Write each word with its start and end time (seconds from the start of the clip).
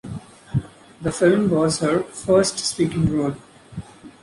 The 1.03 1.11
film 1.11 1.51
was 1.51 1.77
her 1.77 2.01
first 2.01 2.57
speaking 2.57 3.05
role. 3.15 3.35